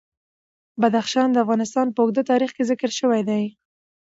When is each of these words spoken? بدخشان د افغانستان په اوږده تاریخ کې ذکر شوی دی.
بدخشان 0.81 1.27
د 1.31 1.37
افغانستان 1.45 1.87
په 1.91 1.99
اوږده 2.03 2.23
تاریخ 2.31 2.51
کې 2.57 2.67
ذکر 2.71 2.89
شوی 2.99 3.21
دی. 3.29 3.43